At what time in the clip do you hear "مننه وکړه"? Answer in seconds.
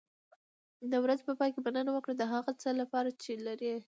1.65-2.13